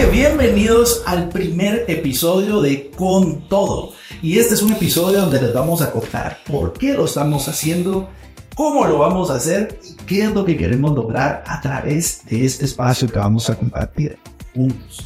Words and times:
que 0.00 0.06
bienvenidos 0.06 1.02
al 1.04 1.28
primer 1.28 1.84
episodio 1.86 2.62
de 2.62 2.90
Con 2.90 3.46
Todo. 3.50 3.92
Y 4.22 4.38
este 4.38 4.54
es 4.54 4.62
un 4.62 4.72
episodio 4.72 5.20
donde 5.20 5.42
les 5.42 5.52
vamos 5.52 5.82
a 5.82 5.90
contar 5.92 6.38
por 6.46 6.72
qué 6.72 6.94
lo 6.94 7.04
estamos 7.04 7.48
haciendo, 7.48 8.08
cómo 8.54 8.86
lo 8.86 8.96
vamos 8.96 9.30
a 9.30 9.34
hacer 9.34 9.78
y 9.84 9.92
qué 10.04 10.22
es 10.22 10.32
lo 10.32 10.46
que 10.46 10.56
queremos 10.56 10.94
lograr 10.94 11.44
a 11.46 11.60
través 11.60 12.24
de 12.24 12.46
este 12.46 12.64
espacio 12.64 13.08
que 13.08 13.18
vamos 13.18 13.50
a 13.50 13.56
compartir 13.56 14.16
juntos. 14.54 15.04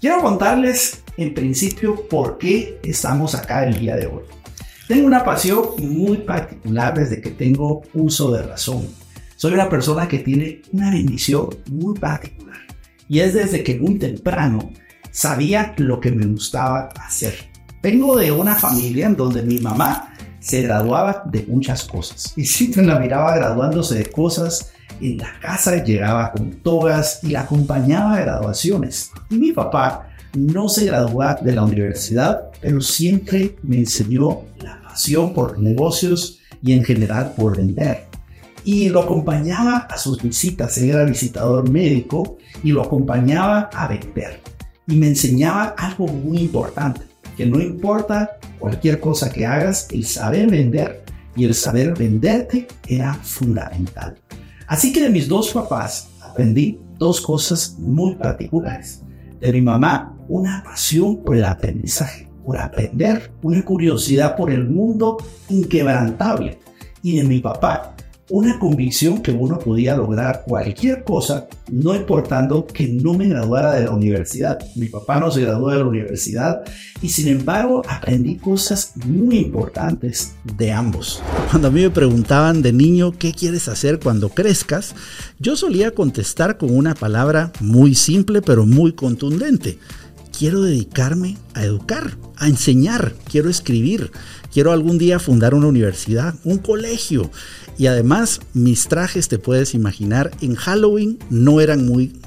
Quiero 0.00 0.22
contarles 0.22 1.02
en 1.18 1.34
principio 1.34 2.08
por 2.08 2.38
qué 2.38 2.80
estamos 2.84 3.34
acá 3.34 3.66
el 3.66 3.78
día 3.78 3.96
de 3.96 4.06
hoy. 4.06 4.22
Tengo 4.88 5.06
una 5.06 5.24
pasión 5.24 5.62
muy 5.78 6.18
particular 6.18 6.94
desde 6.94 7.20
que 7.20 7.32
tengo 7.32 7.82
uso 7.92 8.32
de 8.32 8.42
razón. 8.42 8.88
Soy 9.36 9.52
una 9.52 9.68
persona 9.68 10.08
que 10.08 10.20
tiene 10.20 10.62
una 10.72 10.90
bendición 10.90 11.50
muy 11.68 11.98
particular 11.98 12.51
y 13.12 13.20
es 13.20 13.34
desde 13.34 13.62
que 13.62 13.78
muy 13.78 13.98
temprano 13.98 14.72
sabía 15.10 15.74
lo 15.76 16.00
que 16.00 16.10
me 16.10 16.24
gustaba 16.24 16.88
hacer. 16.96 17.34
Vengo 17.82 18.16
de 18.16 18.32
una 18.32 18.54
familia 18.54 19.04
en 19.04 19.16
donde 19.16 19.42
mi 19.42 19.58
mamá 19.58 20.14
se 20.40 20.62
graduaba 20.62 21.22
de 21.26 21.44
muchas 21.46 21.84
cosas 21.84 22.32
y 22.36 22.46
siempre 22.46 22.82
la 22.82 22.98
miraba 22.98 23.36
graduándose 23.36 23.96
de 23.96 24.06
cosas 24.06 24.72
en 24.98 25.18
la 25.18 25.30
casa, 25.42 25.84
llegaba 25.84 26.32
con 26.32 26.52
togas 26.62 27.20
y 27.22 27.32
la 27.32 27.42
acompañaba 27.42 28.14
a 28.14 28.20
graduaciones. 28.20 29.10
Y 29.28 29.34
mi 29.34 29.52
papá 29.52 30.08
no 30.34 30.70
se 30.70 30.86
graduó 30.86 31.22
de 31.38 31.52
la 31.52 31.64
universidad, 31.64 32.44
pero 32.62 32.80
siempre 32.80 33.56
me 33.62 33.76
enseñó 33.76 34.40
la 34.56 34.80
pasión 34.80 35.34
por 35.34 35.58
negocios 35.58 36.38
y 36.62 36.72
en 36.72 36.82
general 36.82 37.34
por 37.36 37.58
vender 37.58 38.11
y 38.64 38.88
lo 38.88 39.02
acompañaba 39.02 39.88
a 39.90 39.96
sus 39.96 40.22
visitas. 40.22 40.76
Él 40.78 40.90
era 40.90 41.04
visitador 41.04 41.68
médico 41.70 42.38
y 42.62 42.72
lo 42.72 42.82
acompañaba 42.82 43.70
a 43.72 43.88
vender. 43.88 44.40
Y 44.86 44.96
me 44.96 45.08
enseñaba 45.08 45.74
algo 45.78 46.06
muy 46.06 46.38
importante, 46.38 47.02
que 47.36 47.46
no 47.46 47.60
importa 47.60 48.38
cualquier 48.58 49.00
cosa 49.00 49.32
que 49.32 49.46
hagas, 49.46 49.88
el 49.90 50.04
saber 50.04 50.50
vender 50.50 51.04
y 51.36 51.44
el 51.44 51.54
saber 51.54 51.94
venderte 51.96 52.68
era 52.86 53.14
fundamental. 53.14 54.16
Así 54.66 54.92
que 54.92 55.02
de 55.02 55.10
mis 55.10 55.28
dos 55.28 55.52
papás 55.52 56.08
aprendí 56.20 56.80
dos 56.98 57.20
cosas 57.20 57.76
muy 57.78 58.14
particulares. 58.14 59.02
De 59.40 59.52
mi 59.52 59.60
mamá, 59.60 60.16
una 60.28 60.62
pasión 60.62 61.22
por 61.24 61.36
el 61.36 61.44
aprendizaje, 61.44 62.28
por 62.44 62.58
aprender, 62.58 63.32
una 63.42 63.64
curiosidad 63.64 64.36
por 64.36 64.50
el 64.50 64.68
mundo 64.68 65.16
inquebrantable. 65.48 66.58
Y 67.02 67.16
de 67.16 67.24
mi 67.24 67.40
papá, 67.40 67.94
una 68.32 68.58
convicción 68.58 69.20
que 69.20 69.30
uno 69.30 69.58
podía 69.58 69.94
lograr 69.94 70.44
cualquier 70.46 71.04
cosa, 71.04 71.48
no 71.70 71.94
importando 71.94 72.66
que 72.66 72.88
no 72.88 73.12
me 73.12 73.28
graduara 73.28 73.74
de 73.74 73.84
la 73.84 73.90
universidad. 73.90 74.58
Mi 74.74 74.86
papá 74.86 75.20
no 75.20 75.30
se 75.30 75.42
graduó 75.42 75.68
de 75.68 75.80
la 75.80 75.84
universidad 75.84 76.62
y 77.02 77.10
sin 77.10 77.28
embargo 77.28 77.82
aprendí 77.86 78.36
cosas 78.36 78.92
muy 79.04 79.36
importantes 79.36 80.32
de 80.56 80.72
ambos. 80.72 81.22
Cuando 81.50 81.68
a 81.68 81.70
mí 81.70 81.82
me 81.82 81.90
preguntaban 81.90 82.62
de 82.62 82.72
niño 82.72 83.12
qué 83.12 83.34
quieres 83.34 83.68
hacer 83.68 84.00
cuando 84.00 84.30
crezcas, 84.30 84.94
yo 85.38 85.54
solía 85.54 85.90
contestar 85.90 86.56
con 86.56 86.74
una 86.74 86.94
palabra 86.94 87.52
muy 87.60 87.94
simple 87.94 88.40
pero 88.40 88.64
muy 88.64 88.94
contundente. 88.94 89.76
Quiero 90.42 90.62
dedicarme 90.62 91.38
a 91.54 91.62
educar, 91.64 92.18
a 92.36 92.48
enseñar, 92.48 93.14
quiero 93.30 93.48
escribir, 93.48 94.10
quiero 94.52 94.72
algún 94.72 94.98
día 94.98 95.20
fundar 95.20 95.54
una 95.54 95.68
universidad, 95.68 96.34
un 96.42 96.58
colegio. 96.58 97.30
Y 97.78 97.86
además, 97.86 98.40
mis 98.52 98.88
trajes, 98.88 99.28
te 99.28 99.38
puedes 99.38 99.72
imaginar, 99.72 100.32
en 100.40 100.56
Halloween 100.56 101.20
no 101.30 101.60
eran 101.60 101.86
muy 101.86 102.20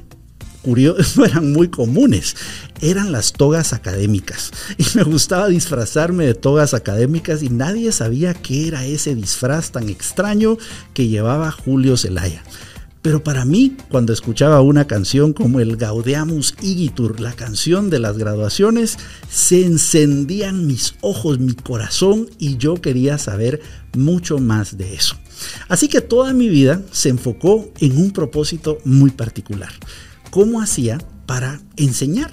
curiosos, 0.62 1.18
eran 1.30 1.52
muy 1.52 1.68
comunes. 1.68 2.38
Eran 2.80 3.12
las 3.12 3.34
togas 3.34 3.74
académicas. 3.74 4.54
Y 4.78 4.86
me 4.96 5.04
gustaba 5.04 5.50
disfrazarme 5.50 6.26
de 6.26 6.36
togas 6.36 6.74
académicas 6.74 7.44
y 7.44 7.50
nadie 7.50 7.92
sabía 7.92 8.34
qué 8.34 8.70
era 8.70 8.86
ese 8.86 9.14
disfraz 9.14 9.74
tan 9.74 9.90
extraño 9.90 10.58
que 10.94 11.10
llevaba 11.10 11.52
Julio 11.52 11.98
Zelaya. 11.98 12.46
Pero 13.06 13.24
para 13.24 13.46
mí, 13.46 13.78
cuando 13.92 14.14
escuchaba 14.14 14.62
una 14.62 14.88
canción 14.88 15.32
como 15.32 15.60
el 15.60 15.78
Gaudeamus 15.78 16.56
Igitur, 16.60 17.20
la 17.20 17.34
canción 17.34 17.92
de 17.92 18.00
las 18.00 18.18
graduaciones, 18.18 18.98
se 19.30 19.64
encendían 19.64 20.66
mis 20.66 20.96
ojos, 21.02 21.38
mi 21.38 21.54
corazón 21.54 22.28
y 22.40 22.58
yo 22.58 22.82
quería 22.82 23.20
saber 23.20 23.62
mucho 23.96 24.40
más 24.40 24.80
de 24.80 24.96
eso. 24.96 25.18
Así 25.68 25.88
que 25.88 26.02
toda 26.02 26.34
mi 26.34 26.50
vida 26.50 26.82
se 26.90 27.10
enfocó 27.10 27.72
en 27.80 27.96
un 27.96 28.10
propósito 28.10 28.80
muy 28.86 29.12
particular. 29.12 29.70
¿Cómo 30.32 30.60
hacía 30.60 30.98
para 31.28 31.62
enseñar? 31.78 32.32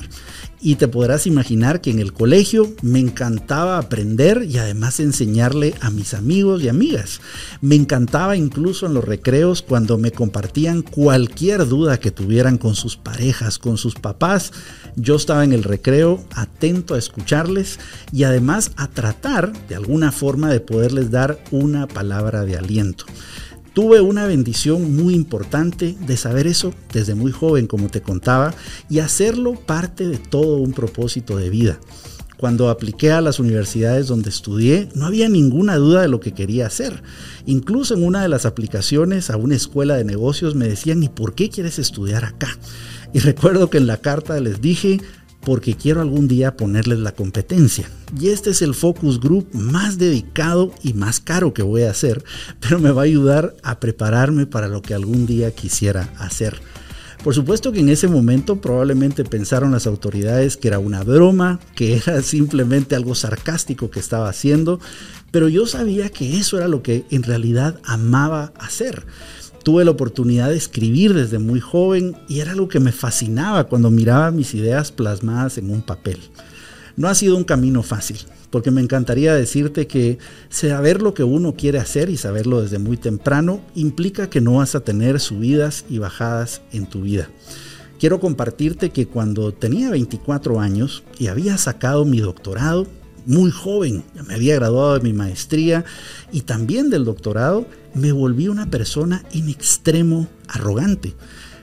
Y 0.64 0.76
te 0.76 0.86
podrás 0.86 1.26
imaginar 1.26 1.80
que 1.80 1.90
en 1.90 1.98
el 1.98 2.12
colegio 2.12 2.72
me 2.82 3.00
encantaba 3.00 3.78
aprender 3.78 4.46
y 4.48 4.58
además 4.58 5.00
enseñarle 5.00 5.74
a 5.80 5.90
mis 5.90 6.14
amigos 6.14 6.62
y 6.62 6.68
amigas. 6.68 7.20
Me 7.60 7.74
encantaba 7.74 8.36
incluso 8.36 8.86
en 8.86 8.94
los 8.94 9.04
recreos 9.04 9.60
cuando 9.60 9.98
me 9.98 10.12
compartían 10.12 10.82
cualquier 10.82 11.66
duda 11.66 11.98
que 11.98 12.12
tuvieran 12.12 12.58
con 12.58 12.76
sus 12.76 12.96
parejas, 12.96 13.58
con 13.58 13.76
sus 13.76 13.96
papás. 13.96 14.52
Yo 14.94 15.16
estaba 15.16 15.42
en 15.42 15.52
el 15.52 15.64
recreo 15.64 16.24
atento 16.32 16.94
a 16.94 16.98
escucharles 16.98 17.80
y 18.12 18.22
además 18.22 18.70
a 18.76 18.86
tratar 18.86 19.52
de 19.66 19.74
alguna 19.74 20.12
forma 20.12 20.48
de 20.48 20.60
poderles 20.60 21.10
dar 21.10 21.42
una 21.50 21.88
palabra 21.88 22.44
de 22.44 22.56
aliento. 22.56 23.04
Tuve 23.74 24.02
una 24.02 24.26
bendición 24.26 24.94
muy 24.94 25.14
importante 25.14 25.96
de 26.06 26.16
saber 26.18 26.46
eso 26.46 26.74
desde 26.92 27.14
muy 27.14 27.32
joven, 27.32 27.66
como 27.66 27.88
te 27.88 28.02
contaba, 28.02 28.54
y 28.90 28.98
hacerlo 28.98 29.54
parte 29.54 30.06
de 30.06 30.18
todo 30.18 30.58
un 30.58 30.72
propósito 30.72 31.38
de 31.38 31.48
vida. 31.48 31.78
Cuando 32.36 32.68
apliqué 32.68 33.12
a 33.12 33.20
las 33.20 33.38
universidades 33.38 34.08
donde 34.08 34.28
estudié, 34.28 34.88
no 34.94 35.06
había 35.06 35.28
ninguna 35.28 35.76
duda 35.76 36.02
de 36.02 36.08
lo 36.08 36.20
que 36.20 36.32
quería 36.32 36.66
hacer. 36.66 37.02
Incluso 37.46 37.94
en 37.94 38.02
una 38.04 38.20
de 38.20 38.28
las 38.28 38.44
aplicaciones 38.44 39.30
a 39.30 39.36
una 39.36 39.54
escuela 39.54 39.94
de 39.94 40.04
negocios 40.04 40.54
me 40.54 40.68
decían, 40.68 41.02
¿y 41.02 41.08
por 41.08 41.34
qué 41.34 41.48
quieres 41.48 41.78
estudiar 41.78 42.24
acá? 42.24 42.48
Y 43.14 43.20
recuerdo 43.20 43.70
que 43.70 43.78
en 43.78 43.86
la 43.86 43.98
carta 43.98 44.38
les 44.40 44.60
dije, 44.60 45.00
porque 45.44 45.74
quiero 45.74 46.00
algún 46.00 46.28
día 46.28 46.56
ponerles 46.56 46.98
la 46.98 47.12
competencia. 47.12 47.88
Y 48.18 48.28
este 48.28 48.50
es 48.50 48.62
el 48.62 48.74
focus 48.74 49.20
group 49.20 49.48
más 49.52 49.98
dedicado 49.98 50.72
y 50.82 50.94
más 50.94 51.20
caro 51.20 51.52
que 51.52 51.62
voy 51.62 51.82
a 51.82 51.90
hacer, 51.90 52.24
pero 52.60 52.78
me 52.78 52.90
va 52.90 53.02
a 53.02 53.04
ayudar 53.04 53.54
a 53.62 53.80
prepararme 53.80 54.46
para 54.46 54.68
lo 54.68 54.82
que 54.82 54.94
algún 54.94 55.26
día 55.26 55.50
quisiera 55.52 56.12
hacer. 56.18 56.60
Por 57.22 57.34
supuesto 57.36 57.70
que 57.70 57.80
en 57.80 57.88
ese 57.88 58.08
momento 58.08 58.60
probablemente 58.60 59.24
pensaron 59.24 59.70
las 59.70 59.86
autoridades 59.86 60.56
que 60.56 60.66
era 60.66 60.80
una 60.80 61.04
broma, 61.04 61.60
que 61.76 61.94
era 61.96 62.20
simplemente 62.22 62.96
algo 62.96 63.14
sarcástico 63.14 63.90
que 63.90 64.00
estaba 64.00 64.28
haciendo, 64.28 64.80
pero 65.30 65.48
yo 65.48 65.66
sabía 65.66 66.08
que 66.08 66.36
eso 66.36 66.56
era 66.56 66.66
lo 66.66 66.82
que 66.82 67.04
en 67.10 67.22
realidad 67.22 67.78
amaba 67.84 68.52
hacer. 68.58 69.06
Tuve 69.62 69.84
la 69.84 69.92
oportunidad 69.92 70.50
de 70.50 70.56
escribir 70.56 71.14
desde 71.14 71.38
muy 71.38 71.60
joven 71.60 72.16
y 72.28 72.40
era 72.40 72.52
algo 72.52 72.68
que 72.68 72.80
me 72.80 72.90
fascinaba 72.90 73.64
cuando 73.64 73.90
miraba 73.90 74.32
mis 74.32 74.54
ideas 74.54 74.90
plasmadas 74.90 75.56
en 75.56 75.70
un 75.70 75.82
papel. 75.82 76.18
No 76.96 77.08
ha 77.08 77.14
sido 77.14 77.36
un 77.36 77.44
camino 77.44 77.82
fácil, 77.82 78.18
porque 78.50 78.70
me 78.72 78.80
encantaría 78.80 79.34
decirte 79.34 79.86
que 79.86 80.18
saber 80.50 81.00
lo 81.00 81.14
que 81.14 81.22
uno 81.22 81.54
quiere 81.54 81.78
hacer 81.78 82.10
y 82.10 82.16
saberlo 82.16 82.60
desde 82.60 82.78
muy 82.78 82.96
temprano 82.96 83.60
implica 83.74 84.28
que 84.28 84.40
no 84.40 84.54
vas 84.54 84.74
a 84.74 84.80
tener 84.80 85.20
subidas 85.20 85.84
y 85.88 85.98
bajadas 85.98 86.60
en 86.72 86.86
tu 86.86 87.02
vida. 87.02 87.30
Quiero 88.00 88.18
compartirte 88.18 88.90
que 88.90 89.06
cuando 89.06 89.52
tenía 89.52 89.90
24 89.90 90.58
años 90.58 91.04
y 91.20 91.28
había 91.28 91.56
sacado 91.56 92.04
mi 92.04 92.18
doctorado, 92.18 92.88
muy 93.26 93.50
joven, 93.50 94.04
ya 94.14 94.22
me 94.22 94.34
había 94.34 94.56
graduado 94.56 94.94
de 94.94 95.00
mi 95.00 95.12
maestría 95.12 95.84
y 96.32 96.42
también 96.42 96.90
del 96.90 97.04
doctorado, 97.04 97.66
me 97.94 98.12
volví 98.12 98.48
una 98.48 98.70
persona 98.70 99.24
en 99.32 99.48
extremo 99.48 100.28
arrogante. 100.48 101.14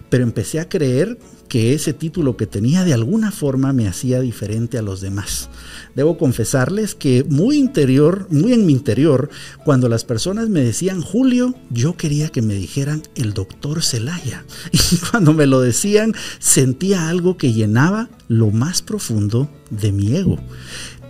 Pero 0.10 0.24
empecé 0.24 0.60
a 0.60 0.68
creer 0.68 1.18
que 1.50 1.74
ese 1.74 1.94
título 1.94 2.38
que 2.38 2.46
tenía 2.46 2.86
de 2.86 2.94
alguna 2.94 3.32
forma 3.32 3.74
me 3.74 3.88
hacía 3.88 4.22
diferente 4.22 4.78
a 4.78 4.82
los 4.82 5.02
demás. 5.02 5.50
Debo 5.96 6.18
confesarles 6.18 6.96
que 6.96 7.26
muy 7.28 7.58
interior, 7.58 8.28
muy 8.30 8.54
en 8.54 8.66
mi 8.66 8.74
interior, 8.74 9.30
cuando 9.66 9.90
las 9.90 10.06
personas 10.06 10.48
me 10.48 10.62
decían 10.62 11.02
Julio, 11.02 11.56
yo 11.72 11.98
quería 11.98 12.30
que 12.30 12.44
me 12.44 12.54
dijeran 12.54 13.02
el 13.16 13.34
doctor 13.34 13.84
Celaya. 13.84 14.46
Y 14.92 14.98
cuando 14.98 15.34
me 15.34 15.48
lo 15.48 15.60
decían, 15.60 16.14
sentía 16.40 17.10
algo 17.10 17.38
que 17.38 17.52
llenaba 17.52 18.10
lo 18.28 18.52
más 18.52 18.82
profundo 18.82 19.50
de 19.72 19.92
mi 19.92 20.16
ego. 20.16 20.38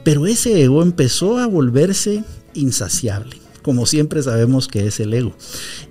Pero 0.10 0.26
ese 0.26 0.64
ego 0.64 0.82
empezó 0.82 1.38
a 1.38 1.46
volverse 1.46 2.24
insaciable, 2.56 3.36
como 3.62 3.86
siempre 3.86 4.24
sabemos 4.24 4.68
que 4.68 4.88
es 4.88 5.00
el 5.00 5.14
ego. 5.14 5.36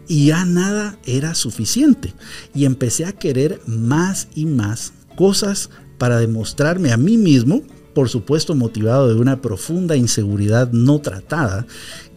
Y 0.09 0.26
ya 0.26 0.44
nada 0.44 0.99
era 1.06 1.37
suficiente. 1.37 2.15
Y 2.53 2.65
empecé 2.65 3.05
a 3.05 3.12
querer 3.12 3.61
más 3.65 4.26
y 4.35 4.47
más 4.47 4.93
cosas 5.15 5.70
para 5.99 6.19
demostrarme 6.19 6.91
a 6.91 6.97
mí 6.97 7.17
mismo, 7.17 7.62
por 7.94 8.09
supuesto 8.09 8.56
motivado 8.56 9.06
de 9.06 9.15
una 9.15 9.41
profunda 9.41 9.94
inseguridad 9.94 10.73
no 10.73 10.99
tratada, 10.99 11.69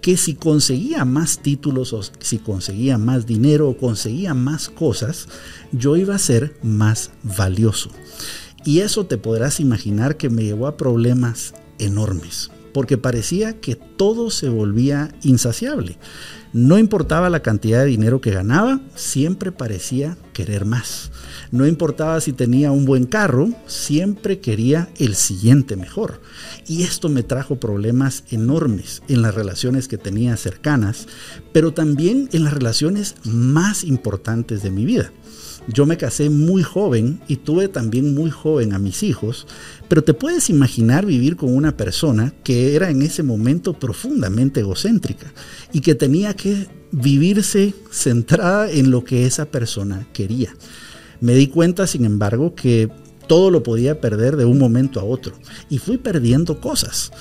que 0.01 0.17
si 0.17 0.33
conseguía 0.33 1.05
más 1.05 1.43
títulos 1.43 1.93
o 1.93 2.01
si 2.17 2.39
conseguía 2.39 2.97
más 2.97 3.27
dinero 3.27 3.69
o 3.69 3.77
conseguía 3.77 4.33
más 4.33 4.69
cosas, 4.69 5.27
yo 5.71 5.97
iba 5.97 6.15
a 6.15 6.17
ser 6.17 6.57
más 6.63 7.11
valioso. 7.21 7.91
Y 8.65 8.79
eso 8.79 9.05
te 9.05 9.19
podrás 9.19 9.59
imaginar 9.59 10.17
que 10.17 10.31
me 10.31 10.43
llevó 10.43 10.65
a 10.65 10.77
problemas 10.77 11.53
enormes, 11.81 12.51
porque 12.73 12.97
parecía 12.97 13.59
que 13.59 13.75
todo 13.75 14.29
se 14.29 14.49
volvía 14.49 15.13
insaciable. 15.23 15.97
No 16.53 16.77
importaba 16.77 17.29
la 17.29 17.41
cantidad 17.41 17.79
de 17.79 17.85
dinero 17.85 18.19
que 18.19 18.31
ganaba, 18.31 18.81
siempre 18.95 19.53
parecía 19.53 20.17
querer 20.33 20.65
más. 20.65 21.11
No 21.49 21.65
importaba 21.65 22.19
si 22.19 22.33
tenía 22.33 22.71
un 22.71 22.85
buen 22.85 23.05
carro, 23.05 23.49
siempre 23.67 24.39
quería 24.39 24.89
el 24.97 25.15
siguiente 25.15 25.77
mejor. 25.77 26.21
Y 26.67 26.83
esto 26.83 27.07
me 27.07 27.23
trajo 27.23 27.57
problemas 27.57 28.25
enormes 28.31 29.01
en 29.07 29.21
las 29.21 29.33
relaciones 29.33 29.87
que 29.87 29.97
tenía 29.97 30.35
cercanas, 30.35 31.07
pero 31.53 31.73
también 31.73 32.27
en 32.33 32.43
las 32.43 32.53
relaciones 32.53 33.15
más 33.23 33.85
importantes 33.85 34.61
de 34.61 34.71
mi 34.71 34.83
vida. 34.83 35.11
Yo 35.67 35.85
me 35.85 35.97
casé 35.97 36.29
muy 36.29 36.63
joven 36.63 37.21
y 37.27 37.37
tuve 37.37 37.67
también 37.67 38.15
muy 38.15 38.31
joven 38.31 38.73
a 38.73 38.79
mis 38.79 39.03
hijos, 39.03 39.45
pero 39.87 40.03
te 40.03 40.13
puedes 40.13 40.49
imaginar 40.49 41.05
vivir 41.05 41.35
con 41.35 41.55
una 41.55 41.77
persona 41.77 42.33
que 42.43 42.75
era 42.75 42.89
en 42.89 43.01
ese 43.03 43.21
momento 43.21 43.73
profundamente 43.73 44.61
egocéntrica 44.61 45.31
y 45.71 45.81
que 45.81 45.95
tenía 45.95 46.35
que 46.35 46.67
vivirse 46.91 47.73
centrada 47.91 48.71
en 48.71 48.89
lo 48.89 49.03
que 49.03 49.25
esa 49.25 49.45
persona 49.45 50.07
quería. 50.13 50.53
Me 51.19 51.35
di 51.35 51.47
cuenta, 51.47 51.85
sin 51.85 52.05
embargo, 52.05 52.55
que 52.55 52.89
todo 53.27 53.51
lo 53.51 53.61
podía 53.61 54.01
perder 54.01 54.37
de 54.37 54.45
un 54.45 54.57
momento 54.57 54.99
a 54.99 55.03
otro 55.03 55.33
y 55.69 55.77
fui 55.77 55.97
perdiendo 55.97 56.59
cosas. 56.59 57.11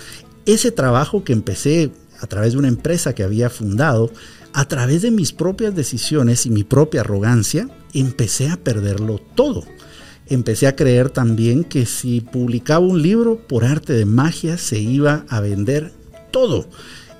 Ese 0.46 0.72
trabajo 0.72 1.22
que 1.22 1.34
empecé 1.34 1.92
a 2.20 2.26
través 2.26 2.52
de 2.52 2.58
una 2.58 2.68
empresa 2.68 3.14
que 3.14 3.22
había 3.22 3.50
fundado, 3.50 4.10
a 4.52 4.66
través 4.66 5.02
de 5.02 5.10
mis 5.10 5.32
propias 5.32 5.74
decisiones 5.74 6.46
y 6.46 6.50
mi 6.50 6.64
propia 6.64 7.02
arrogancia, 7.02 7.68
empecé 7.94 8.48
a 8.48 8.56
perderlo 8.56 9.18
todo. 9.34 9.64
Empecé 10.26 10.66
a 10.66 10.76
creer 10.76 11.10
también 11.10 11.64
que 11.64 11.86
si 11.86 12.20
publicaba 12.20 12.86
un 12.86 13.02
libro 13.02 13.38
por 13.48 13.64
arte 13.64 13.92
de 13.92 14.04
magia 14.04 14.58
se 14.58 14.78
iba 14.78 15.24
a 15.28 15.40
vender 15.40 15.92
todo. 16.30 16.68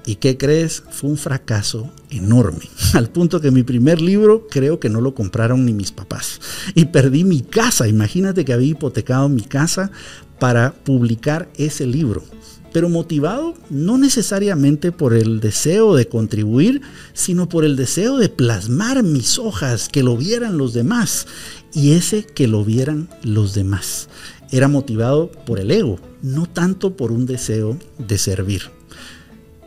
¿Y 0.07 0.17
qué 0.17 0.39
crees? 0.39 0.83
Fue 0.91 1.11
un 1.11 1.17
fracaso 1.17 1.93
enorme. 2.11 2.69
Al 2.95 3.11
punto 3.11 3.41
que 3.41 3.51
mi 3.51 3.63
primer 3.63 4.01
libro 4.01 4.47
creo 4.49 4.81
que 4.81 4.89
no 4.89 5.01
lo 5.01 5.15
compraron 5.15 5.65
ni 5.65 5.73
mis 5.73 5.93
papás. 5.93 6.41
Y 6.75 6.87
perdí 6.87 7.25
mi 7.25 7.41
casa. 7.43 7.89
Imagínate 7.89 8.45
que 8.45 8.53
había 8.53 8.71
hipotecado 8.71 9.29
mi 9.29 9.43
casa 9.43 9.91
para 10.39 10.73
publicar 10.73 11.49
ese 11.57 11.87
libro 11.87 12.23
pero 12.73 12.89
motivado 12.89 13.55
no 13.69 13.99
necesariamente 13.99 14.93
por 14.93 15.15
el 15.15 15.41
deseo 15.41 15.95
de 15.95 16.09
contribuir, 16.09 16.83
sino 17.13 17.49
por 17.49 17.65
el 17.65 17.77
deseo 17.77 18.19
de 18.19 18.29
plasmar 18.29 19.03
mis 19.03 19.39
hojas, 19.39 19.89
que 19.89 20.03
lo 20.03 20.17
vieran 20.17 20.59
los 20.59 20.73
demás, 20.73 21.27
y 21.73 21.93
ese 21.93 22.25
que 22.25 22.49
lo 22.49 22.65
vieran 22.65 23.09
los 23.23 23.55
demás. 23.55 24.09
Era 24.51 24.69
motivado 24.69 25.31
por 25.31 25.59
el 25.59 25.71
ego, 25.71 25.99
no 26.23 26.47
tanto 26.47 26.97
por 26.97 27.13
un 27.13 27.27
deseo 27.27 27.79
de 27.99 28.19
servir. 28.19 28.63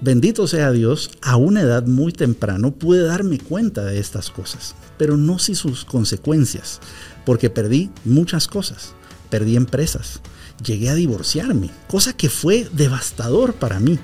Bendito 0.01 0.47
sea 0.47 0.71
Dios, 0.71 1.11
a 1.21 1.37
una 1.37 1.61
edad 1.61 1.87
muy 1.87 2.11
temprano 2.11 2.73
pude 2.73 3.03
darme 3.03 3.39
cuenta 3.39 3.85
de 3.85 3.99
estas 3.99 4.29
cosas, 4.29 4.75
pero 4.97 5.15
no 5.15 5.39
sin 5.39 5.55
sus 5.55 5.85
consecuencias, 5.85 6.81
porque 7.25 7.49
perdí 7.49 7.89
muchas 8.03 8.47
cosas. 8.49 8.95
Perdí 9.29 9.55
empresas, 9.55 10.21
llegué 10.63 10.89
a 10.89 10.95
divorciarme, 10.95 11.69
cosa 11.87 12.13
que 12.13 12.29
fue 12.29 12.67
devastador 12.73 13.53
para 13.53 13.79
mí, 13.79 13.99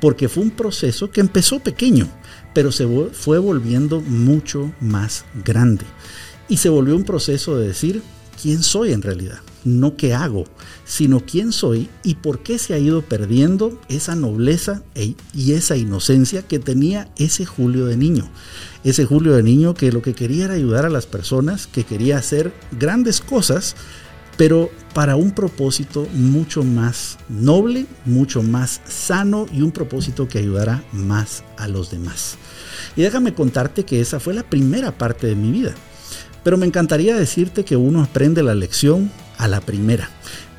porque 0.00 0.28
fue 0.28 0.42
un 0.42 0.50
proceso 0.50 1.10
que 1.10 1.20
empezó 1.20 1.60
pequeño, 1.60 2.08
pero 2.52 2.72
se 2.72 2.86
fue 3.12 3.38
volviendo 3.38 4.00
mucho 4.00 4.72
más 4.80 5.24
grande. 5.44 5.84
Y 6.48 6.58
se 6.58 6.68
volvió 6.68 6.94
un 6.96 7.04
proceso 7.04 7.56
de 7.56 7.68
decir, 7.68 8.02
¿quién 8.40 8.62
soy 8.62 8.92
en 8.92 9.02
realidad? 9.02 9.38
No 9.64 9.96
qué 9.96 10.12
hago, 10.12 10.44
sino 10.84 11.20
quién 11.20 11.52
soy 11.52 11.88
y 12.02 12.16
por 12.16 12.40
qué 12.40 12.58
se 12.58 12.74
ha 12.74 12.78
ido 12.78 13.00
perdiendo 13.00 13.80
esa 13.88 14.14
nobleza 14.14 14.82
e, 14.94 15.14
y 15.32 15.52
esa 15.52 15.76
inocencia 15.76 16.42
que 16.42 16.58
tenía 16.58 17.08
ese 17.16 17.46
Julio 17.46 17.86
de 17.86 17.96
niño. 17.96 18.28
Ese 18.84 19.06
Julio 19.06 19.32
de 19.32 19.42
niño 19.42 19.72
que 19.72 19.90
lo 19.90 20.02
que 20.02 20.12
quería 20.12 20.44
era 20.44 20.54
ayudar 20.54 20.84
a 20.84 20.90
las 20.90 21.06
personas, 21.06 21.66
que 21.66 21.84
quería 21.84 22.18
hacer 22.18 22.52
grandes 22.78 23.22
cosas, 23.22 23.74
pero 24.36 24.70
para 24.94 25.16
un 25.16 25.32
propósito 25.32 26.06
mucho 26.12 26.62
más 26.62 27.18
noble, 27.28 27.86
mucho 28.04 28.42
más 28.42 28.80
sano 28.88 29.46
y 29.52 29.62
un 29.62 29.72
propósito 29.72 30.28
que 30.28 30.38
ayudará 30.38 30.84
más 30.92 31.44
a 31.56 31.68
los 31.68 31.90
demás. 31.90 32.36
Y 32.96 33.02
déjame 33.02 33.34
contarte 33.34 33.84
que 33.84 34.00
esa 34.00 34.20
fue 34.20 34.34
la 34.34 34.42
primera 34.42 34.96
parte 34.96 35.26
de 35.26 35.36
mi 35.36 35.50
vida. 35.50 35.74
Pero 36.42 36.56
me 36.56 36.66
encantaría 36.66 37.16
decirte 37.16 37.64
que 37.64 37.76
uno 37.76 38.02
aprende 38.02 38.42
la 38.42 38.54
lección 38.54 39.10
a 39.38 39.48
la 39.48 39.60
primera. 39.60 40.10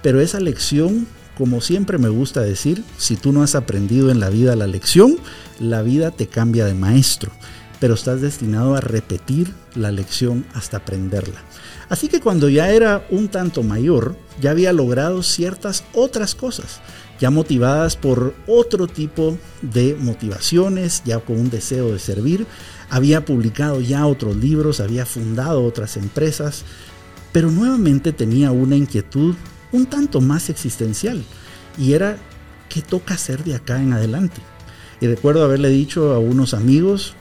Pero 0.02 0.20
esa 0.20 0.40
lección, 0.40 1.08
como 1.38 1.62
siempre 1.62 1.98
me 1.98 2.10
gusta 2.10 2.42
decir, 2.42 2.84
si 2.98 3.16
tú 3.16 3.32
no 3.32 3.44
has 3.44 3.56
aprendido 3.56 4.10
en 4.10 4.20
la 4.20 4.30
vida 4.30 4.56
la 4.56 4.68
lección, 4.68 5.18
la 5.60 5.82
vida 5.82 6.12
te 6.12 6.28
cambia 6.28 6.66
de 6.66 6.74
maestro. 6.74 7.32
Pero 7.80 7.94
estás 7.94 8.22
destinado 8.22 8.76
a 8.76 8.82
repetir 8.82 9.54
la 9.76 9.92
lección 9.92 10.46
hasta 10.54 10.78
aprenderla. 10.78 11.42
Así 11.90 12.08
que 12.08 12.20
cuando 12.20 12.50
ya 12.50 12.70
era 12.70 13.06
un 13.10 13.28
tanto 13.28 13.64
mayor, 13.64 14.16
ya 14.42 14.52
había 14.52 14.74
logrado 14.74 15.22
ciertas 15.24 15.84
otras 15.94 16.36
cosas, 16.36 16.82
ya 17.20 17.30
motivadas 17.30 17.96
por 17.96 18.34
otro 18.48 18.88
tipo 18.88 19.38
de 19.62 19.96
motivaciones, 20.00 21.04
ya 21.06 21.20
con 21.20 21.40
un 21.40 21.50
deseo 21.50 21.92
de 21.92 22.00
servir, 22.00 22.46
había 22.90 23.26
publicado 23.26 23.82
ya 23.82 24.06
otros 24.06 24.36
libros, 24.36 24.80
había 24.80 25.06
fundado 25.06 25.64
otras 25.64 25.98
empresas, 25.98 26.64
pero 27.32 27.52
nuevamente 27.52 28.14
tenía 28.14 28.52
una 28.52 28.76
inquietud 28.76 29.36
un 29.72 29.86
tanto 29.86 30.22
más 30.22 30.50
existencial 30.50 31.24
y 31.78 31.94
era 31.94 32.18
qué 32.70 32.82
toca 32.82 33.14
hacer 33.14 33.44
de 33.44 33.56
acá 33.56 33.82
en 33.82 33.94
adelante. 33.94 34.42
Y 35.02 35.08
recuerdo 35.08 35.44
haberle 35.44 35.70
dicho 35.70 36.14
a 36.14 36.20
unos 36.20 36.54
amigos, 36.54 37.14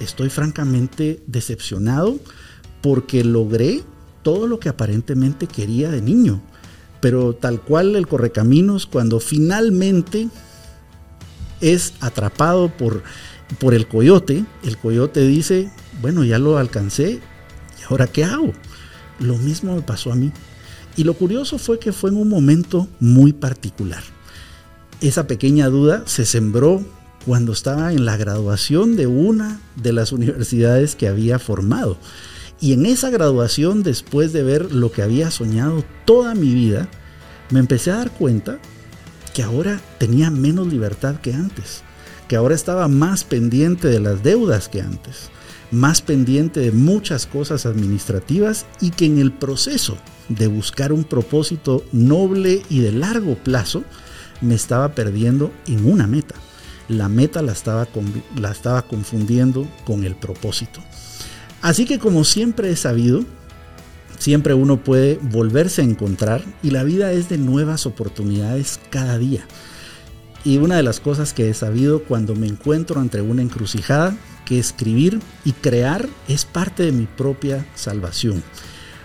estoy 0.00 0.30
francamente 0.30 1.22
decepcionado 1.26 2.18
porque 2.80 3.24
logré 3.24 3.82
todo 4.28 4.46
lo 4.46 4.60
que 4.60 4.68
aparentemente 4.68 5.46
quería 5.46 5.90
de 5.90 6.02
niño. 6.02 6.42
Pero 7.00 7.32
tal 7.32 7.62
cual 7.62 7.96
el 7.96 8.06
correcaminos, 8.06 8.84
cuando 8.84 9.20
finalmente 9.20 10.28
es 11.62 11.94
atrapado 12.00 12.68
por, 12.68 13.02
por 13.58 13.72
el 13.72 13.88
coyote, 13.88 14.44
el 14.64 14.76
coyote 14.76 15.26
dice, 15.26 15.70
bueno, 16.02 16.24
ya 16.24 16.38
lo 16.38 16.58
alcancé, 16.58 17.12
¿y 17.12 17.82
ahora 17.88 18.06
qué 18.06 18.24
hago? 18.24 18.52
Lo 19.18 19.38
mismo 19.38 19.74
me 19.74 19.80
pasó 19.80 20.12
a 20.12 20.14
mí. 20.14 20.30
Y 20.94 21.04
lo 21.04 21.14
curioso 21.14 21.56
fue 21.56 21.78
que 21.78 21.94
fue 21.94 22.10
en 22.10 22.18
un 22.18 22.28
momento 22.28 22.86
muy 23.00 23.32
particular. 23.32 24.02
Esa 25.00 25.26
pequeña 25.26 25.68
duda 25.68 26.02
se 26.04 26.26
sembró 26.26 26.84
cuando 27.24 27.52
estaba 27.52 27.94
en 27.94 28.04
la 28.04 28.18
graduación 28.18 28.94
de 28.94 29.06
una 29.06 29.58
de 29.76 29.94
las 29.94 30.12
universidades 30.18 30.96
que 30.96 31.08
había 31.08 31.38
formado. 31.38 31.96
Y 32.60 32.72
en 32.72 32.86
esa 32.86 33.10
graduación, 33.10 33.82
después 33.82 34.32
de 34.32 34.42
ver 34.42 34.72
lo 34.72 34.90
que 34.90 35.02
había 35.02 35.30
soñado 35.30 35.84
toda 36.04 36.34
mi 36.34 36.52
vida, 36.54 36.88
me 37.50 37.60
empecé 37.60 37.92
a 37.92 37.98
dar 37.98 38.10
cuenta 38.10 38.58
que 39.32 39.42
ahora 39.42 39.80
tenía 39.98 40.30
menos 40.30 40.66
libertad 40.66 41.20
que 41.20 41.32
antes, 41.32 41.82
que 42.26 42.34
ahora 42.34 42.56
estaba 42.56 42.88
más 42.88 43.22
pendiente 43.22 43.86
de 43.88 44.00
las 44.00 44.24
deudas 44.24 44.68
que 44.68 44.80
antes, 44.80 45.30
más 45.70 46.02
pendiente 46.02 46.58
de 46.60 46.72
muchas 46.72 47.26
cosas 47.26 47.64
administrativas 47.64 48.66
y 48.80 48.90
que 48.90 49.06
en 49.06 49.18
el 49.18 49.32
proceso 49.32 49.96
de 50.28 50.48
buscar 50.48 50.92
un 50.92 51.04
propósito 51.04 51.84
noble 51.92 52.62
y 52.68 52.80
de 52.80 52.92
largo 52.92 53.36
plazo, 53.36 53.84
me 54.40 54.54
estaba 54.54 54.94
perdiendo 54.94 55.52
en 55.66 55.88
una 55.88 56.06
meta. 56.06 56.34
La 56.88 57.08
meta 57.08 57.42
la 57.42 57.52
estaba, 57.52 57.86
la 58.36 58.50
estaba 58.50 58.82
confundiendo 58.82 59.68
con 59.84 60.04
el 60.04 60.16
propósito. 60.16 60.80
Así 61.62 61.84
que 61.84 61.98
como 61.98 62.24
siempre 62.24 62.70
he 62.70 62.76
sabido, 62.76 63.24
siempre 64.18 64.54
uno 64.54 64.82
puede 64.82 65.18
volverse 65.22 65.82
a 65.82 65.84
encontrar 65.84 66.42
y 66.62 66.70
la 66.70 66.84
vida 66.84 67.12
es 67.12 67.28
de 67.28 67.38
nuevas 67.38 67.86
oportunidades 67.86 68.80
cada 68.90 69.18
día. 69.18 69.46
Y 70.44 70.58
una 70.58 70.76
de 70.76 70.82
las 70.82 71.00
cosas 71.00 71.34
que 71.34 71.50
he 71.50 71.54
sabido 71.54 72.04
cuando 72.04 72.34
me 72.34 72.46
encuentro 72.46 73.00
entre 73.00 73.22
una 73.22 73.42
encrucijada, 73.42 74.16
que 74.44 74.58
escribir 74.58 75.20
y 75.44 75.52
crear 75.52 76.08
es 76.26 76.46
parte 76.46 76.82
de 76.82 76.92
mi 76.92 77.04
propia 77.04 77.66
salvación. 77.74 78.42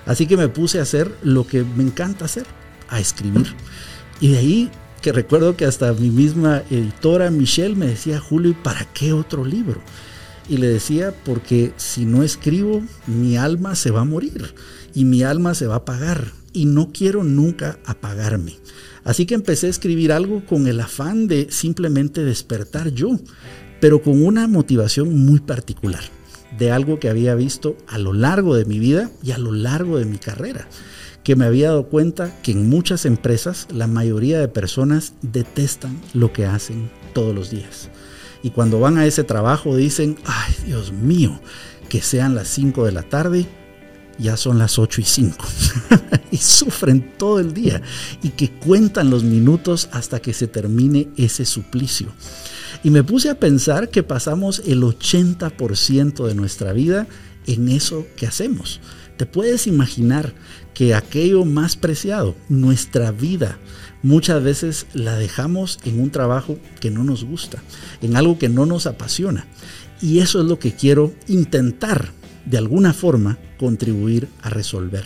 Así 0.05 0.25
que 0.25 0.37
me 0.37 0.47
puse 0.47 0.79
a 0.79 0.83
hacer 0.83 1.13
lo 1.21 1.45
que 1.45 1.63
me 1.63 1.83
encanta 1.83 2.25
hacer, 2.25 2.45
a 2.87 3.01
escribir. 3.01 3.53
Y 4.21 4.31
de 4.31 4.37
ahí 4.37 4.71
que 5.01 5.11
recuerdo 5.11 5.57
que 5.57 5.65
hasta 5.65 5.91
mi 5.91 6.09
misma 6.09 6.63
editora 6.69 7.29
Michelle 7.29 7.75
me 7.75 7.87
decía, 7.87 8.21
Julio, 8.21 8.51
¿y 8.51 8.53
para 8.53 8.85
qué 8.93 9.11
otro 9.11 9.43
libro? 9.43 9.81
Y 10.49 10.57
le 10.57 10.67
decía, 10.67 11.13
porque 11.23 11.73
si 11.77 12.05
no 12.05 12.23
escribo, 12.23 12.83
mi 13.07 13.37
alma 13.37 13.75
se 13.75 13.91
va 13.91 14.01
a 14.01 14.05
morir 14.05 14.53
y 14.93 15.05
mi 15.05 15.23
alma 15.23 15.55
se 15.55 15.67
va 15.67 15.75
a 15.75 15.77
apagar 15.77 16.31
y 16.53 16.65
no 16.65 16.91
quiero 16.93 17.23
nunca 17.23 17.79
apagarme. 17.85 18.57
Así 19.03 19.25
que 19.25 19.35
empecé 19.35 19.67
a 19.67 19.71
escribir 19.71 20.11
algo 20.11 20.45
con 20.45 20.67
el 20.67 20.79
afán 20.79 21.27
de 21.27 21.47
simplemente 21.49 22.23
despertar 22.23 22.91
yo, 22.91 23.19
pero 23.81 24.01
con 24.01 24.23
una 24.23 24.47
motivación 24.47 25.25
muy 25.25 25.39
particular, 25.39 26.03
de 26.57 26.71
algo 26.71 26.99
que 26.99 27.09
había 27.09 27.35
visto 27.35 27.75
a 27.87 27.97
lo 27.97 28.13
largo 28.13 28.55
de 28.55 28.65
mi 28.65 28.79
vida 28.79 29.11
y 29.21 29.31
a 29.31 29.37
lo 29.37 29.51
largo 29.51 29.97
de 29.97 30.05
mi 30.05 30.17
carrera, 30.17 30.67
que 31.23 31.35
me 31.35 31.45
había 31.45 31.69
dado 31.69 31.87
cuenta 31.87 32.39
que 32.41 32.51
en 32.51 32.69
muchas 32.69 33.05
empresas 33.05 33.67
la 33.73 33.87
mayoría 33.87 34.39
de 34.39 34.47
personas 34.47 35.13
detestan 35.21 35.99
lo 36.13 36.31
que 36.31 36.45
hacen 36.45 36.89
todos 37.13 37.35
los 37.35 37.49
días. 37.49 37.89
Y 38.43 38.51
cuando 38.51 38.79
van 38.79 38.97
a 38.97 39.05
ese 39.05 39.23
trabajo 39.23 39.75
dicen, 39.75 40.17
ay 40.25 40.53
Dios 40.65 40.91
mío, 40.91 41.39
que 41.89 42.01
sean 42.01 42.35
las 42.35 42.49
5 42.49 42.85
de 42.85 42.91
la 42.91 43.03
tarde, 43.03 43.47
ya 44.19 44.37
son 44.37 44.59
las 44.59 44.77
8 44.77 45.01
y 45.01 45.03
5. 45.05 45.45
y 46.31 46.37
sufren 46.37 47.13
todo 47.17 47.39
el 47.39 47.53
día. 47.53 47.81
Y 48.21 48.29
que 48.29 48.51
cuentan 48.51 49.09
los 49.09 49.23
minutos 49.23 49.89
hasta 49.91 50.19
que 50.19 50.33
se 50.33 50.47
termine 50.47 51.09
ese 51.17 51.45
suplicio. 51.45 52.07
Y 52.83 52.89
me 52.89 53.03
puse 53.03 53.29
a 53.29 53.39
pensar 53.39 53.89
que 53.89 54.03
pasamos 54.03 54.61
el 54.65 54.83
80% 54.83 56.27
de 56.27 56.35
nuestra 56.35 56.73
vida 56.73 57.07
en 57.47 57.69
eso 57.69 58.05
que 58.17 58.27
hacemos. 58.27 58.81
Te 59.17 59.25
puedes 59.25 59.67
imaginar 59.67 60.33
que 60.73 60.95
aquello 60.95 61.45
más 61.45 61.75
preciado, 61.75 62.35
nuestra 62.49 63.11
vida, 63.11 63.59
muchas 64.01 64.41
veces 64.43 64.87
la 64.93 65.15
dejamos 65.15 65.79
en 65.85 65.99
un 65.99 66.09
trabajo 66.09 66.57
que 66.79 66.89
no 66.89 67.03
nos 67.03 67.23
gusta, 67.23 67.61
en 68.01 68.15
algo 68.15 68.39
que 68.39 68.49
no 68.49 68.65
nos 68.65 68.87
apasiona. 68.87 69.45
Y 70.01 70.19
eso 70.19 70.41
es 70.41 70.47
lo 70.47 70.57
que 70.59 70.73
quiero 70.73 71.13
intentar 71.27 72.11
de 72.45 72.57
alguna 72.57 72.93
forma 72.93 73.37
contribuir 73.57 74.27
a 74.41 74.49
resolver. 74.49 75.05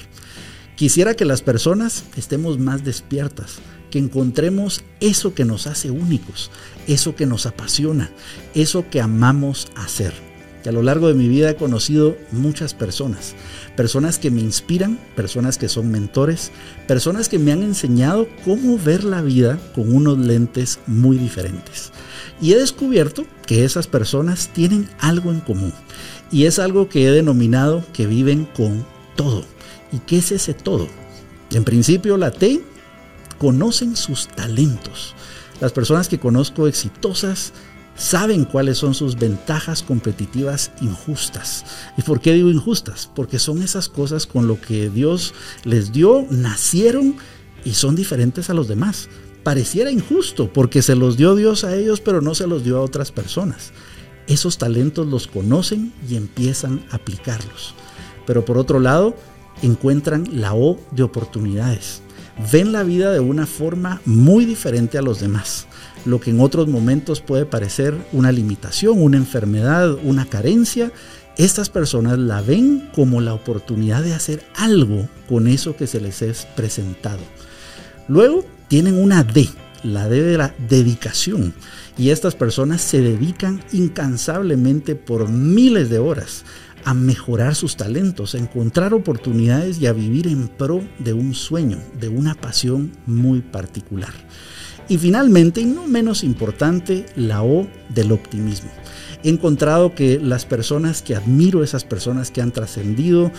Quisiera 0.75 1.15
que 1.15 1.25
las 1.25 1.41
personas 1.41 2.03
estemos 2.15 2.59
más 2.59 2.83
despiertas, 2.83 3.59
que 3.91 3.99
encontremos 3.99 4.83
eso 4.99 5.33
que 5.33 5.45
nos 5.45 5.67
hace 5.67 5.91
únicos, 5.91 6.51
eso 6.87 7.15
que 7.15 7.25
nos 7.25 7.45
apasiona, 7.45 8.11
eso 8.53 8.89
que 8.89 9.01
amamos 9.01 9.67
hacer. 9.75 10.13
Que 10.63 10.69
a 10.69 10.71
lo 10.71 10.81
largo 10.81 11.07
de 11.07 11.13
mi 11.13 11.27
vida 11.27 11.49
he 11.49 11.55
conocido 11.55 12.17
muchas 12.31 12.73
personas, 12.73 13.35
personas 13.75 14.19
que 14.19 14.31
me 14.31 14.41
inspiran, 14.41 14.99
personas 15.15 15.57
que 15.57 15.69
son 15.69 15.91
mentores, 15.91 16.51
personas 16.87 17.29
que 17.29 17.39
me 17.39 17.51
han 17.51 17.63
enseñado 17.63 18.27
cómo 18.43 18.77
ver 18.77 19.03
la 19.03 19.21
vida 19.21 19.59
con 19.75 19.93
unos 19.93 20.17
lentes 20.17 20.79
muy 20.87 21.17
diferentes. 21.17 21.91
Y 22.41 22.53
he 22.53 22.57
descubierto 22.57 23.25
que 23.45 23.65
esas 23.65 23.87
personas 23.87 24.49
tienen 24.53 24.89
algo 24.99 25.31
en 25.31 25.39
común. 25.39 25.73
Y 26.31 26.45
es 26.45 26.59
algo 26.59 26.89
que 26.89 27.07
he 27.07 27.11
denominado 27.11 27.83
que 27.93 28.07
viven 28.07 28.45
con 28.55 28.85
todo. 29.15 29.45
¿Y 29.91 29.99
qué 29.99 30.17
es 30.17 30.31
ese 30.31 30.53
todo? 30.53 30.87
En 31.51 31.63
principio, 31.63 32.17
la 32.17 32.31
T 32.31 32.61
conocen 33.37 33.95
sus 33.95 34.27
talentos. 34.27 35.15
Las 35.59 35.71
personas 35.71 36.07
que 36.07 36.19
conozco 36.19 36.67
exitosas 36.67 37.53
saben 37.97 38.45
cuáles 38.45 38.77
son 38.77 38.93
sus 38.93 39.17
ventajas 39.17 39.83
competitivas 39.83 40.71
injustas. 40.81 41.65
¿Y 41.97 42.03
por 42.03 42.21
qué 42.21 42.33
digo 42.33 42.49
injustas? 42.49 43.09
Porque 43.13 43.39
son 43.39 43.61
esas 43.61 43.89
cosas 43.89 44.25
con 44.25 44.47
lo 44.47 44.61
que 44.61 44.89
Dios 44.89 45.33
les 45.65 45.91
dio, 45.91 46.25
nacieron 46.29 47.15
y 47.65 47.73
son 47.73 47.95
diferentes 47.95 48.49
a 48.49 48.53
los 48.53 48.67
demás 48.67 49.09
pareciera 49.47 49.89
injusto 49.91 50.51
porque 50.51 50.81
se 50.81 50.93
los 50.93 51.15
dio 51.15 51.33
Dios 51.33 51.63
a 51.63 51.73
ellos, 51.73 52.01
pero 52.01 52.19
no 52.19 52.35
se 52.35 52.47
los 52.47 52.65
dio 52.65 52.79
a 52.79 52.81
otras 52.81 53.13
personas. 53.13 53.71
Esos 54.27 54.57
talentos 54.57 55.07
los 55.07 55.27
conocen 55.27 55.93
y 56.09 56.17
empiezan 56.17 56.83
a 56.91 56.97
aplicarlos. 56.97 57.73
Pero 58.25 58.43
por 58.43 58.57
otro 58.57 58.81
lado, 58.81 59.15
encuentran 59.61 60.27
la 60.33 60.53
O 60.53 60.77
de 60.91 61.03
oportunidades. 61.03 62.01
Ven 62.51 62.73
la 62.73 62.83
vida 62.83 63.13
de 63.13 63.21
una 63.21 63.45
forma 63.45 64.01
muy 64.03 64.43
diferente 64.43 64.97
a 64.97 65.01
los 65.01 65.21
demás. 65.21 65.66
Lo 66.07 66.21
que 66.21 66.29
en 66.29 66.39
otros 66.39 66.69
momentos 66.69 67.19
puede 67.19 67.45
parecer 67.45 67.93
una 68.13 68.31
limitación, 68.31 69.01
una 69.01 69.17
enfermedad, 69.17 69.91
una 70.03 70.25
carencia, 70.25 70.93
estas 71.37 71.69
personas 71.69 72.17
la 72.17 72.41
ven 72.41 72.89
como 72.95 73.19
la 73.19 73.33
oportunidad 73.33 74.03
de 74.03 74.13
hacer 74.13 74.41
algo 74.55 75.09
con 75.27 75.47
eso 75.47 75.75
que 75.75 75.85
se 75.85 75.99
les 75.99 76.21
es 76.21 76.47
presentado. 76.55 77.19
Luego 78.07 78.45
tienen 78.69 78.97
una 78.97 79.25
D, 79.25 79.49
la 79.83 80.07
D 80.07 80.23
de 80.23 80.37
la 80.37 80.55
dedicación. 80.69 81.53
Y 81.97 82.11
estas 82.11 82.35
personas 82.35 82.79
se 82.79 83.01
dedican 83.01 83.61
incansablemente 83.73 84.95
por 84.95 85.27
miles 85.27 85.89
de 85.89 85.99
horas 85.99 86.45
a 86.85 86.93
mejorar 86.93 87.53
sus 87.53 87.75
talentos, 87.75 88.33
a 88.33 88.37
encontrar 88.37 88.93
oportunidades 88.93 89.81
y 89.81 89.87
a 89.87 89.93
vivir 89.93 90.27
en 90.27 90.47
pro 90.47 90.81
de 90.99 91.11
un 91.11 91.33
sueño, 91.33 91.79
de 91.99 92.07
una 92.07 92.33
pasión 92.33 92.93
muy 93.05 93.41
particular. 93.41 94.13
Y 94.89 94.97
finalmente, 94.97 95.61
y 95.61 95.65
no 95.65 95.87
menos 95.87 96.23
importante, 96.23 97.05
la 97.15 97.43
O 97.43 97.67
del 97.89 98.11
optimismo. 98.11 98.69
He 99.23 99.29
encontrado 99.29 99.95
que 99.95 100.19
las 100.19 100.45
personas 100.45 101.01
que 101.01 101.15
admiro, 101.15 101.63
esas 101.63 101.83
personas 101.83 102.31
que 102.31 102.41
han 102.41 102.51
trascendido, 102.51 103.31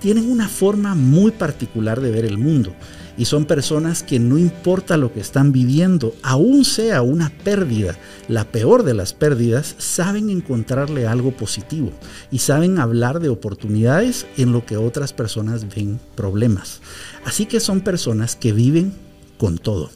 tienen 0.00 0.30
una 0.30 0.48
forma 0.48 0.94
muy 0.94 1.30
particular 1.30 2.00
de 2.00 2.10
ver 2.10 2.24
el 2.24 2.38
mundo 2.38 2.74
y 3.20 3.26
son 3.26 3.44
personas 3.44 4.02
que 4.02 4.18
no 4.18 4.38
importa 4.38 4.96
lo 4.96 5.12
que 5.12 5.20
están 5.20 5.52
viviendo, 5.52 6.14
aún 6.22 6.64
sea 6.64 7.02
una 7.02 7.28
pérdida, 7.28 7.98
la 8.28 8.46
peor 8.46 8.82
de 8.82 8.94
las 8.94 9.12
pérdidas, 9.12 9.74
saben 9.76 10.30
encontrarle 10.30 11.06
algo 11.06 11.32
positivo 11.32 11.92
y 12.30 12.38
saben 12.38 12.78
hablar 12.78 13.20
de 13.20 13.28
oportunidades 13.28 14.26
en 14.38 14.52
lo 14.52 14.64
que 14.64 14.78
otras 14.78 15.12
personas 15.12 15.66
ven 15.74 16.00
problemas. 16.14 16.80
Así 17.26 17.44
que 17.44 17.60
son 17.60 17.82
personas 17.82 18.36
que 18.36 18.52
viven 18.52 18.94
con 19.36 19.58
todo. 19.58 19.90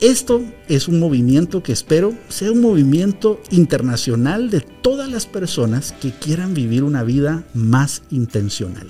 Esto 0.00 0.42
es 0.68 0.88
un 0.88 1.00
movimiento 1.00 1.62
que 1.62 1.72
espero 1.72 2.12
sea 2.28 2.52
un 2.52 2.60
movimiento 2.60 3.40
internacional 3.50 4.50
de 4.50 4.60
todas 4.60 5.10
las 5.10 5.24
personas 5.24 5.94
que 6.02 6.10
quieran 6.10 6.52
vivir 6.52 6.84
una 6.84 7.02
vida 7.02 7.44
más 7.54 8.02
intencional. 8.10 8.86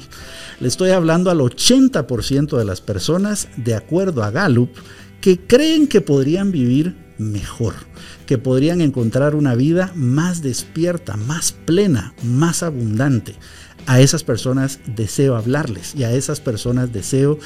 Le 0.58 0.66
estoy 0.66 0.90
hablando 0.90 1.30
al 1.30 1.38
80% 1.38 2.58
de 2.58 2.64
las 2.64 2.80
personas, 2.80 3.46
de 3.56 3.74
acuerdo 3.74 4.24
a 4.24 4.32
Gallup, 4.32 4.70
que 5.20 5.38
creen 5.38 5.86
que 5.86 6.00
podrían 6.00 6.50
vivir 6.50 6.96
mejor, 7.18 7.74
que 8.26 8.36
podrían 8.36 8.80
encontrar 8.80 9.36
una 9.36 9.54
vida 9.54 9.92
más 9.94 10.42
despierta, 10.42 11.16
más 11.16 11.52
plena, 11.52 12.14
más 12.24 12.64
abundante. 12.64 13.36
A 13.86 14.00
esas 14.00 14.24
personas 14.24 14.80
deseo 14.96 15.36
hablarles 15.36 15.94
y 15.94 16.02
a 16.02 16.12
esas 16.12 16.40
personas 16.40 16.92
deseo 16.92 17.38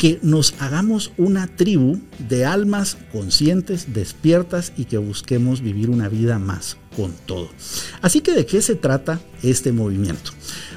que 0.00 0.18
nos 0.22 0.54
hagamos 0.60 1.12
una 1.18 1.46
tribu 1.46 1.98
de 2.30 2.46
almas 2.46 2.96
conscientes, 3.12 3.92
despiertas 3.92 4.72
y 4.78 4.86
que 4.86 4.96
busquemos 4.96 5.60
vivir 5.60 5.90
una 5.90 6.08
vida 6.08 6.38
más 6.38 6.78
con 6.96 7.12
todo. 7.26 7.50
Así 8.00 8.22
que 8.22 8.32
de 8.32 8.46
qué 8.46 8.62
se 8.62 8.76
trata 8.76 9.20
este 9.42 9.72
movimiento? 9.72 10.30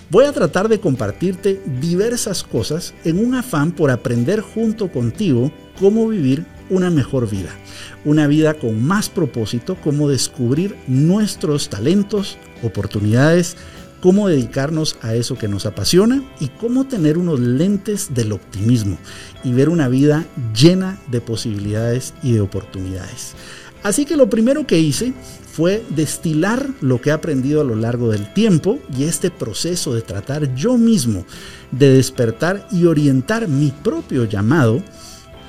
Voy 0.09 0.25
a 0.25 0.33
tratar 0.33 0.67
de 0.67 0.81
compartirte 0.81 1.61
diversas 1.79 2.43
cosas 2.43 2.93
en 3.05 3.17
un 3.17 3.35
afán 3.35 3.71
por 3.71 3.91
aprender 3.91 4.41
junto 4.41 4.91
contigo 4.91 5.53
cómo 5.79 6.09
vivir 6.09 6.45
una 6.69 6.89
mejor 6.89 7.29
vida, 7.29 7.55
una 8.03 8.27
vida 8.27 8.55
con 8.55 8.83
más 8.83 9.09
propósito, 9.09 9.77
cómo 9.81 10.09
descubrir 10.09 10.75
nuestros 10.87 11.69
talentos, 11.69 12.37
oportunidades, 12.61 13.55
cómo 14.03 14.27
dedicarnos 14.27 14.97
a 15.01 15.15
eso 15.15 15.37
que 15.37 15.47
nos 15.47 15.65
apasiona 15.65 16.21
y 16.41 16.49
cómo 16.49 16.85
tener 16.85 17.17
unos 17.17 17.39
lentes 17.39 18.13
del 18.13 18.33
optimismo 18.33 18.97
y 19.45 19.53
ver 19.53 19.69
una 19.69 19.87
vida 19.87 20.25
llena 20.53 20.99
de 21.09 21.21
posibilidades 21.21 22.13
y 22.21 22.33
de 22.33 22.41
oportunidades. 22.41 23.33
Así 23.81 24.03
que 24.03 24.17
lo 24.17 24.29
primero 24.29 24.67
que 24.67 24.77
hice 24.77 25.13
fue 25.53 25.85
destilar 25.87 26.67
lo 26.81 26.99
que 26.99 27.11
he 27.11 27.13
aprendido 27.13 27.61
a 27.61 27.63
lo 27.63 27.77
largo 27.77 28.09
del 28.09 28.33
tiempo 28.33 28.77
y 28.93 29.05
este 29.05 29.31
proceso 29.31 29.95
de 29.95 30.01
tratar 30.01 30.53
yo 30.53 30.77
mismo 30.77 31.23
de 31.71 31.93
despertar 31.93 32.67
y 32.73 32.87
orientar 32.87 33.47
mi 33.47 33.71
propio 33.71 34.25
llamado 34.25 34.83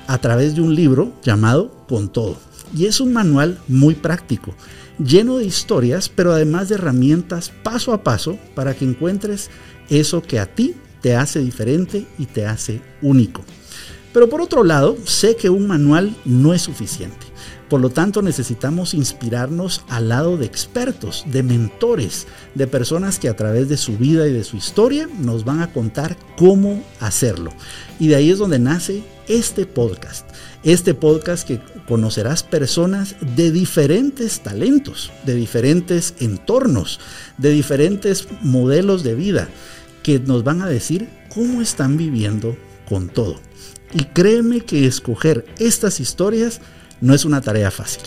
a 0.07 0.17
través 0.19 0.55
de 0.55 0.61
un 0.61 0.73
libro 0.73 1.11
llamado 1.23 1.71
Con 1.89 2.07
todo. 2.07 2.37
Y 2.73 2.85
es 2.85 3.01
un 3.01 3.11
manual 3.11 3.59
muy 3.67 3.95
práctico 3.95 4.55
lleno 4.99 5.37
de 5.37 5.45
historias, 5.45 6.09
pero 6.09 6.31
además 6.31 6.69
de 6.69 6.75
herramientas 6.75 7.51
paso 7.63 7.93
a 7.93 8.03
paso 8.03 8.37
para 8.53 8.73
que 8.73 8.85
encuentres 8.85 9.49
eso 9.89 10.21
que 10.21 10.39
a 10.39 10.45
ti 10.45 10.75
te 11.01 11.15
hace 11.15 11.39
diferente 11.39 12.07
y 12.17 12.25
te 12.25 12.45
hace 12.45 12.81
único. 13.01 13.43
Pero 14.13 14.29
por 14.29 14.41
otro 14.41 14.63
lado, 14.63 14.97
sé 15.05 15.35
que 15.35 15.49
un 15.49 15.67
manual 15.67 16.15
no 16.25 16.53
es 16.53 16.61
suficiente. 16.61 17.24
Por 17.69 17.81
lo 17.81 17.89
tanto, 17.89 18.21
necesitamos 18.21 18.93
inspirarnos 18.93 19.83
al 19.89 20.09
lado 20.09 20.37
de 20.37 20.45
expertos, 20.45 21.23
de 21.25 21.41
mentores, 21.41 22.27
de 22.53 22.67
personas 22.67 23.17
que 23.17 23.27
a 23.27 23.35
través 23.35 23.69
de 23.69 23.77
su 23.77 23.97
vida 23.97 24.27
y 24.27 24.33
de 24.33 24.43
su 24.43 24.57
historia 24.57 25.09
nos 25.19 25.45
van 25.45 25.61
a 25.61 25.73
contar 25.73 26.15
cómo 26.37 26.83
hacerlo. 26.99 27.51
Y 27.99 28.07
de 28.07 28.17
ahí 28.17 28.29
es 28.29 28.37
donde 28.37 28.59
nace 28.59 29.03
este 29.27 29.65
podcast. 29.65 30.29
Este 30.63 30.93
podcast 30.93 31.47
que 31.47 31.59
conocerás 31.87 32.43
personas 32.43 33.15
de 33.35 33.51
diferentes 33.51 34.41
talentos, 34.41 35.11
de 35.25 35.33
diferentes 35.33 36.13
entornos, 36.19 36.99
de 37.37 37.49
diferentes 37.49 38.27
modelos 38.41 39.03
de 39.03 39.15
vida, 39.15 39.49
que 40.03 40.19
nos 40.19 40.43
van 40.43 40.61
a 40.61 40.67
decir 40.67 41.09
cómo 41.33 41.61
están 41.61 41.97
viviendo 41.97 42.55
con 42.87 43.09
todo. 43.09 43.39
Y 43.93 44.03
créeme 44.05 44.61
que 44.61 44.85
escoger 44.85 45.45
estas 45.57 45.99
historias 45.99 46.61
no 47.01 47.13
es 47.13 47.25
una 47.25 47.41
tarea 47.41 47.71
fácil, 47.71 48.03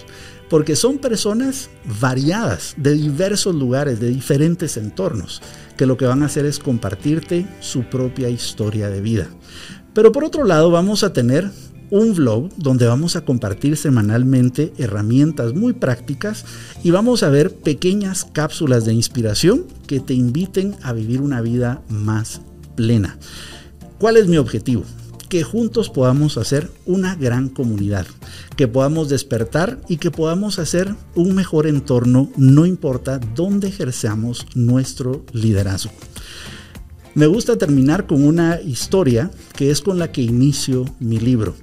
porque 0.48 0.76
son 0.76 0.98
personas 0.98 1.70
variadas, 2.00 2.74
de 2.76 2.94
diversos 2.94 3.54
lugares, 3.54 4.00
de 4.00 4.08
diferentes 4.08 4.76
entornos, 4.76 5.42
que 5.76 5.86
lo 5.86 5.96
que 5.96 6.06
van 6.06 6.22
a 6.22 6.26
hacer 6.26 6.46
es 6.46 6.58
compartirte 6.58 7.46
su 7.60 7.84
propia 7.84 8.28
historia 8.28 8.88
de 8.88 9.00
vida. 9.00 9.28
Pero 9.94 10.12
por 10.12 10.24
otro 10.24 10.44
lado 10.44 10.70
vamos 10.70 11.02
a 11.04 11.12
tener 11.12 11.50
un 11.90 12.14
blog 12.14 12.50
donde 12.56 12.86
vamos 12.86 13.16
a 13.16 13.24
compartir 13.24 13.76
semanalmente 13.76 14.72
herramientas 14.78 15.54
muy 15.54 15.72
prácticas 15.72 16.44
y 16.82 16.90
vamos 16.90 17.22
a 17.22 17.30
ver 17.30 17.54
pequeñas 17.54 18.26
cápsulas 18.32 18.84
de 18.84 18.92
inspiración 18.92 19.64
que 19.86 20.00
te 20.00 20.14
inviten 20.14 20.76
a 20.82 20.92
vivir 20.92 21.20
una 21.20 21.40
vida 21.40 21.82
más 21.88 22.40
plena. 22.76 23.18
¿Cuál 23.98 24.16
es 24.16 24.28
mi 24.28 24.36
objetivo? 24.36 24.84
Que 25.28 25.42
juntos 25.42 25.90
podamos 25.90 26.38
hacer 26.38 26.70
una 26.86 27.14
gran 27.14 27.48
comunidad, 27.48 28.06
que 28.56 28.66
podamos 28.66 29.08
despertar 29.08 29.80
y 29.88 29.98
que 29.98 30.10
podamos 30.10 30.58
hacer 30.58 30.94
un 31.14 31.34
mejor 31.34 31.66
entorno, 31.66 32.30
no 32.36 32.64
importa 32.64 33.18
dónde 33.18 33.68
ejerzamos 33.68 34.46
nuestro 34.54 35.24
liderazgo. 35.32 35.92
Me 37.14 37.26
gusta 37.26 37.56
terminar 37.56 38.06
con 38.06 38.24
una 38.24 38.60
historia 38.60 39.30
que 39.54 39.70
es 39.70 39.80
con 39.80 39.98
la 39.98 40.12
que 40.12 40.22
inicio 40.22 40.84
mi 41.00 41.18
libro. 41.18 41.56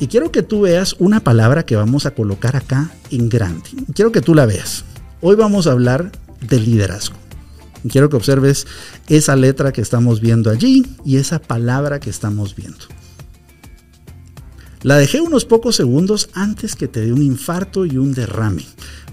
Y 0.00 0.06
quiero 0.06 0.32
que 0.32 0.42
tú 0.42 0.62
veas 0.62 0.96
una 0.98 1.20
palabra 1.20 1.66
que 1.66 1.76
vamos 1.76 2.06
a 2.06 2.12
colocar 2.12 2.56
acá 2.56 2.90
en 3.10 3.28
grande. 3.28 3.68
Quiero 3.94 4.10
que 4.10 4.22
tú 4.22 4.34
la 4.34 4.46
veas. 4.46 4.84
Hoy 5.20 5.36
vamos 5.36 5.66
a 5.66 5.72
hablar 5.72 6.10
de 6.40 6.58
liderazgo. 6.58 7.16
Quiero 7.88 8.08
que 8.10 8.16
observes 8.16 8.66
esa 9.08 9.36
letra 9.36 9.72
que 9.72 9.80
estamos 9.80 10.20
viendo 10.20 10.50
allí 10.50 10.86
y 11.04 11.16
esa 11.16 11.38
palabra 11.38 12.00
que 12.00 12.10
estamos 12.10 12.54
viendo. 12.54 12.84
La 14.82 14.96
dejé 14.96 15.20
unos 15.20 15.44
pocos 15.44 15.76
segundos 15.76 16.30
antes 16.32 16.74
que 16.74 16.88
te 16.88 17.00
dé 17.00 17.12
un 17.12 17.22
infarto 17.22 17.84
y 17.84 17.98
un 17.98 18.14
derrame, 18.14 18.64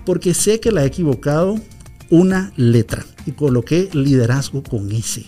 porque 0.05 0.33
sé 0.33 0.59
que 0.59 0.71
la 0.71 0.83
he 0.83 0.87
equivocado 0.87 1.59
una 2.09 2.53
letra 2.55 3.05
y 3.25 3.31
coloqué 3.31 3.89
liderazgo 3.93 4.63
con 4.63 4.91
S. 4.91 5.25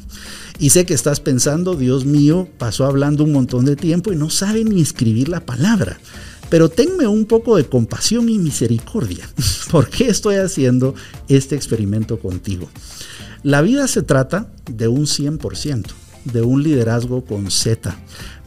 Y 0.57 0.69
sé 0.69 0.85
que 0.85 0.93
estás 0.93 1.19
pensando, 1.19 1.75
Dios 1.75 2.05
mío, 2.05 2.47
pasó 2.57 2.85
hablando 2.85 3.23
un 3.23 3.31
montón 3.31 3.65
de 3.65 3.75
tiempo 3.75 4.11
y 4.13 4.15
no 4.15 4.29
sabe 4.29 4.63
ni 4.63 4.81
escribir 4.81 5.29
la 5.29 5.45
palabra. 5.45 5.99
Pero 6.49 6.69
tenme 6.69 7.05
un 7.05 7.25
poco 7.25 7.57
de 7.57 7.65
compasión 7.65 8.27
y 8.29 8.37
misericordia. 8.37 9.29
¿Por 9.71 9.89
qué 9.89 10.07
estoy 10.07 10.35
haciendo 10.35 10.95
este 11.27 11.55
experimento 11.55 12.19
contigo? 12.19 12.69
La 13.43 13.61
vida 13.61 13.87
se 13.87 14.01
trata 14.01 14.47
de 14.69 14.89
un 14.89 15.05
100%, 15.05 15.85
de 16.25 16.41
un 16.41 16.61
liderazgo 16.61 17.23
con 17.23 17.49
Z. 17.49 17.95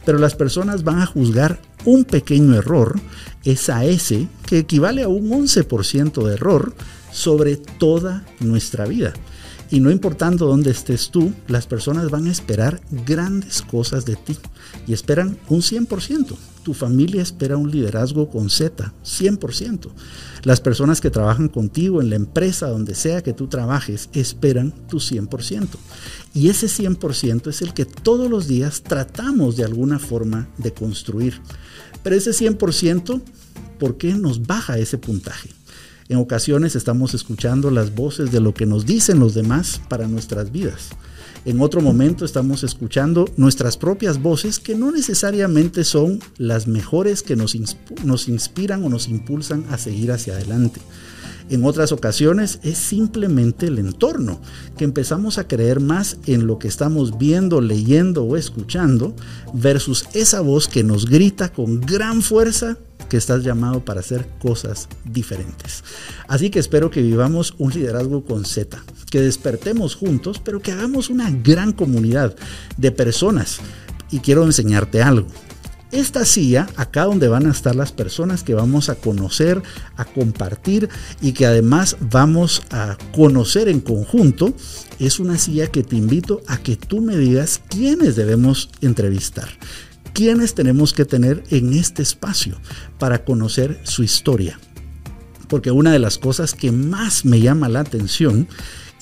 Pero 0.05 0.19
las 0.19 0.35
personas 0.35 0.83
van 0.83 0.99
a 0.99 1.07
juzgar 1.07 1.59
un 1.85 2.03
pequeño 2.03 2.53
error, 2.53 2.99
esa 3.43 3.85
S, 3.85 4.27
que 4.45 4.59
equivale 4.59 5.01
a 5.03 5.07
un 5.07 5.29
11% 5.29 6.23
de 6.23 6.33
error, 6.33 6.75
sobre 7.11 7.57
toda 7.57 8.23
nuestra 8.39 8.85
vida. 8.85 9.13
Y 9.73 9.79
no 9.79 9.89
importando 9.89 10.45
dónde 10.45 10.69
estés 10.69 11.09
tú, 11.09 11.33
las 11.47 11.65
personas 11.65 12.11
van 12.11 12.27
a 12.27 12.31
esperar 12.31 12.79
grandes 13.07 13.63
cosas 13.63 14.05
de 14.05 14.15
ti 14.15 14.37
y 14.85 14.93
esperan 14.93 15.35
un 15.49 15.61
100%. 15.61 16.35
Tu 16.61 16.75
familia 16.75 17.23
espera 17.23 17.57
un 17.57 17.71
liderazgo 17.71 18.29
con 18.29 18.51
Z, 18.51 18.93
100%. 19.03 19.89
Las 20.43 20.61
personas 20.61 21.01
que 21.01 21.09
trabajan 21.09 21.47
contigo 21.47 22.01
en 22.01 22.11
la 22.11 22.17
empresa, 22.17 22.67
donde 22.67 22.93
sea 22.93 23.23
que 23.23 23.33
tú 23.33 23.47
trabajes, 23.47 24.09
esperan 24.13 24.75
tu 24.87 24.97
100%. 24.97 25.67
Y 26.35 26.49
ese 26.49 26.67
100% 26.67 27.47
es 27.47 27.63
el 27.63 27.73
que 27.73 27.85
todos 27.85 28.29
los 28.29 28.47
días 28.47 28.83
tratamos 28.83 29.57
de 29.57 29.63
alguna 29.63 29.97
forma 29.97 30.49
de 30.59 30.71
construir. 30.71 31.41
Pero 32.03 32.15
ese 32.15 32.29
100%, 32.29 33.23
¿por 33.79 33.97
qué 33.97 34.13
nos 34.13 34.45
baja 34.45 34.77
ese 34.77 34.99
puntaje? 34.99 35.49
En 36.09 36.17
ocasiones 36.17 36.75
estamos 36.75 37.13
escuchando 37.13 37.71
las 37.71 37.95
voces 37.95 38.31
de 38.31 38.41
lo 38.41 38.53
que 38.53 38.65
nos 38.65 38.85
dicen 38.85 39.19
los 39.19 39.33
demás 39.33 39.81
para 39.87 40.07
nuestras 40.07 40.51
vidas. 40.51 40.89
En 41.45 41.59
otro 41.59 41.81
momento 41.81 42.23
estamos 42.23 42.63
escuchando 42.63 43.25
nuestras 43.35 43.75
propias 43.75 44.21
voces 44.21 44.59
que 44.59 44.75
no 44.75 44.91
necesariamente 44.91 45.83
son 45.83 46.19
las 46.37 46.67
mejores 46.67 47.21
que 47.21 47.35
nos, 47.35 47.57
nos 48.05 48.29
inspiran 48.29 48.81
o 48.85 48.89
nos 48.89 49.09
impulsan 49.09 49.65
a 49.69 49.77
seguir 49.77 50.13
hacia 50.13 50.35
adelante. 50.35 50.79
En 51.49 51.65
otras 51.65 51.91
ocasiones 51.91 52.59
es 52.63 52.77
simplemente 52.77 53.67
el 53.67 53.77
entorno, 53.77 54.39
que 54.77 54.85
empezamos 54.85 55.37
a 55.37 55.45
creer 55.45 55.81
más 55.81 56.17
en 56.27 56.47
lo 56.47 56.59
que 56.59 56.69
estamos 56.69 57.17
viendo, 57.17 57.59
leyendo 57.59 58.23
o 58.23 58.37
escuchando 58.37 59.13
versus 59.53 60.05
esa 60.13 60.39
voz 60.39 60.69
que 60.69 60.85
nos 60.85 61.05
grita 61.05 61.51
con 61.51 61.81
gran 61.81 62.21
fuerza 62.21 62.77
que 63.09 63.17
estás 63.17 63.43
llamado 63.43 63.83
para 63.85 63.99
hacer 63.99 64.27
cosas 64.39 64.87
diferentes. 65.05 65.83
Así 66.27 66.49
que 66.49 66.59
espero 66.59 66.89
que 66.89 67.01
vivamos 67.01 67.53
un 67.57 67.71
liderazgo 67.71 68.23
con 68.23 68.45
Z, 68.45 68.81
que 69.11 69.21
despertemos 69.21 69.95
juntos, 69.95 70.41
pero 70.43 70.61
que 70.61 70.71
hagamos 70.71 71.11
una 71.11 71.27
gran 71.41 71.73
comunidad 71.73 72.35
de 72.77 72.91
personas. 72.91 73.59
Y 74.11 74.19
quiero 74.19 74.45
enseñarte 74.45 75.01
algo. 75.01 75.27
Esta 75.91 76.25
silla, 76.25 76.67
acá 76.75 77.03
donde 77.03 77.27
van 77.27 77.45
a 77.45 77.51
estar 77.51 77.75
las 77.75 77.91
personas 77.91 78.43
que 78.43 78.55
vamos 78.55 78.89
a 78.89 78.95
conocer, 78.95 79.61
a 79.95 80.05
compartir 80.05 80.89
y 81.21 81.33
que 81.33 81.45
además 81.45 81.97
vamos 81.99 82.63
a 82.71 82.97
conocer 83.15 83.69
en 83.69 83.79
conjunto, 83.79 84.53
es 84.99 85.19
una 85.19 85.37
silla 85.37 85.67
que 85.67 85.83
te 85.83 85.95
invito 85.95 86.41
a 86.47 86.57
que 86.57 86.77
tú 86.77 86.99
me 86.99 87.15
digas 87.15 87.61
quiénes 87.69 88.15
debemos 88.15 88.69
entrevistar 88.81 89.49
quiénes 90.13 90.53
tenemos 90.53 90.93
que 90.93 91.05
tener 91.05 91.43
en 91.49 91.73
este 91.73 92.01
espacio 92.01 92.57
para 92.99 93.25
conocer 93.25 93.81
su 93.83 94.03
historia. 94.03 94.59
Porque 95.49 95.71
una 95.71 95.91
de 95.91 95.99
las 95.99 96.17
cosas 96.17 96.53
que 96.53 96.71
más 96.71 97.25
me 97.25 97.41
llama 97.41 97.67
la 97.67 97.81
atención 97.81 98.47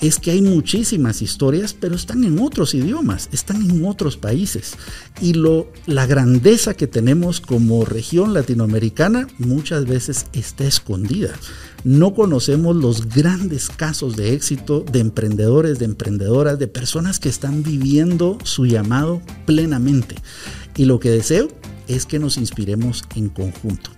es 0.02 0.18
que 0.18 0.32
hay 0.32 0.42
muchísimas 0.42 1.22
historias, 1.22 1.74
pero 1.78 1.94
están 1.94 2.24
en 2.24 2.40
otros 2.40 2.74
idiomas, 2.74 3.28
están 3.32 3.70
en 3.70 3.84
otros 3.84 4.16
países. 4.16 4.74
Y 5.20 5.34
lo, 5.34 5.70
la 5.86 6.06
grandeza 6.06 6.74
que 6.74 6.88
tenemos 6.88 7.40
como 7.40 7.84
región 7.84 8.34
latinoamericana 8.34 9.28
muchas 9.38 9.86
veces 9.86 10.26
está 10.32 10.64
escondida. 10.64 11.30
No 11.84 12.14
conocemos 12.14 12.74
los 12.74 13.08
grandes 13.08 13.68
casos 13.68 14.16
de 14.16 14.34
éxito 14.34 14.84
de 14.90 14.98
emprendedores, 14.98 15.78
de 15.78 15.84
emprendedoras, 15.84 16.58
de 16.58 16.66
personas 16.66 17.20
que 17.20 17.28
están 17.28 17.62
viviendo 17.62 18.38
su 18.42 18.66
llamado 18.66 19.22
plenamente. 19.46 20.16
Y 20.76 20.86
lo 20.86 20.98
que 20.98 21.10
deseo 21.10 21.48
es 21.86 22.06
que 22.06 22.18
nos 22.18 22.38
inspiremos 22.38 23.04
en 23.14 23.28
conjunto. 23.28 23.90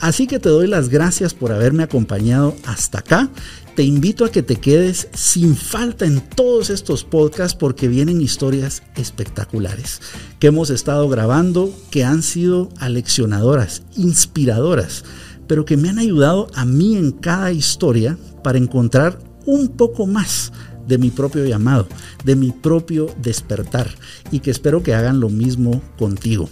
Así 0.00 0.26
que 0.26 0.38
te 0.38 0.48
doy 0.48 0.68
las 0.68 0.88
gracias 0.88 1.34
por 1.34 1.52
haberme 1.52 1.82
acompañado 1.82 2.54
hasta 2.64 3.00
acá. 3.00 3.30
Te 3.78 3.84
invito 3.84 4.24
a 4.24 4.32
que 4.32 4.42
te 4.42 4.56
quedes 4.56 5.06
sin 5.14 5.54
falta 5.54 6.04
en 6.04 6.20
todos 6.20 6.68
estos 6.68 7.04
podcasts 7.04 7.56
porque 7.56 7.86
vienen 7.86 8.20
historias 8.20 8.82
espectaculares 8.96 10.00
que 10.40 10.48
hemos 10.48 10.70
estado 10.70 11.08
grabando, 11.08 11.72
que 11.92 12.02
han 12.02 12.24
sido 12.24 12.70
aleccionadoras, 12.80 13.84
inspiradoras, 13.94 15.04
pero 15.46 15.64
que 15.64 15.76
me 15.76 15.90
han 15.90 16.00
ayudado 16.00 16.48
a 16.56 16.64
mí 16.64 16.96
en 16.96 17.12
cada 17.12 17.52
historia 17.52 18.18
para 18.42 18.58
encontrar 18.58 19.20
un 19.46 19.68
poco 19.68 20.08
más 20.08 20.52
de 20.88 20.98
mi 20.98 21.10
propio 21.10 21.44
llamado, 21.44 21.86
de 22.24 22.34
mi 22.34 22.50
propio 22.50 23.14
despertar 23.22 23.94
y 24.32 24.40
que 24.40 24.50
espero 24.50 24.82
que 24.82 24.94
hagan 24.94 25.20
lo 25.20 25.28
mismo 25.28 25.80
contigo. 25.98 26.48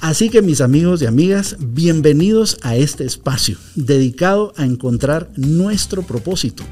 Así 0.00 0.30
que 0.30 0.42
mis 0.42 0.60
amigos 0.60 1.02
y 1.02 1.06
amigas, 1.06 1.56
bienvenidos 1.60 2.58
a 2.62 2.76
este 2.76 3.04
espacio 3.04 3.56
dedicado 3.74 4.52
a 4.56 4.64
encontrar 4.64 5.30
nuestro 5.36 6.02
propósito, 6.02 6.64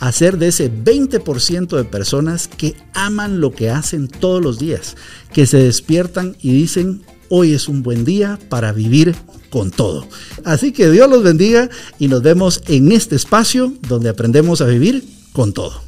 hacer 0.00 0.36
de 0.36 0.48
ese 0.48 0.70
20% 0.70 1.76
de 1.76 1.84
personas 1.84 2.48
que 2.48 2.76
aman 2.92 3.40
lo 3.40 3.52
que 3.52 3.70
hacen 3.70 4.08
todos 4.08 4.42
los 4.42 4.58
días, 4.58 4.96
que 5.32 5.46
se 5.46 5.58
despiertan 5.58 6.36
y 6.42 6.52
dicen, 6.52 7.02
hoy 7.30 7.52
es 7.52 7.68
un 7.68 7.82
buen 7.82 8.04
día 8.04 8.38
para 8.48 8.72
vivir 8.72 9.14
con 9.48 9.70
todo. 9.70 10.06
Así 10.44 10.72
que 10.72 10.90
Dios 10.90 11.08
los 11.08 11.22
bendiga 11.22 11.70
y 11.98 12.08
nos 12.08 12.22
vemos 12.22 12.62
en 12.66 12.92
este 12.92 13.16
espacio 13.16 13.72
donde 13.88 14.10
aprendemos 14.10 14.60
a 14.60 14.66
vivir 14.66 15.04
con 15.32 15.52
todo. 15.52 15.83